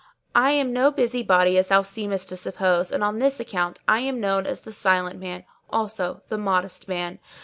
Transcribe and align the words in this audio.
I 0.33 0.49
am 0.53 0.73
no 0.73 0.89
busy 0.89 1.21
body 1.21 1.59
as 1.59 1.67
thou 1.67 1.83
seemest 1.83 2.27
to 2.29 2.35
suppose, 2.35 2.91
and 2.91 3.03
on 3.03 3.19
this 3.19 3.39
account 3.39 3.77
I 3.87 3.99
am 3.99 4.19
known 4.19 4.47
as 4.47 4.61
The 4.61 4.71
Silent 4.73 5.19
Man, 5.19 5.43
also, 5.69 6.23
The 6.27 6.39
Modest 6.39 6.87
Man. 6.87 7.19